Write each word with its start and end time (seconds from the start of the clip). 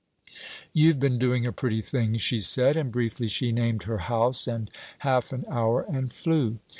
'You've 0.73 0.99
been 0.99 1.19
doing 1.19 1.45
a 1.45 1.51
pretty 1.51 1.79
thing!' 1.79 2.17
she 2.17 2.39
said, 2.39 2.75
and 2.75 2.91
briefly 2.91 3.27
she 3.27 3.51
named 3.51 3.83
her 3.83 3.99
house 3.99 4.47
and 4.47 4.71
half 5.05 5.31
an 5.31 5.45
hour, 5.47 5.83
and 5.83 6.11
flew. 6.11 6.57